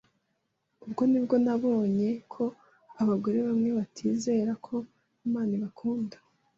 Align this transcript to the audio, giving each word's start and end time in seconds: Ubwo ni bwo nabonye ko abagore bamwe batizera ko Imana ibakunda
Ubwo 0.83 1.01
ni 1.09 1.19
bwo 1.23 1.35
nabonye 1.45 2.09
ko 2.33 2.43
abagore 3.01 3.37
bamwe 3.47 3.69
batizera 3.79 4.51
ko 4.65 4.73
Imana 5.27 5.51
ibakunda 5.57 6.17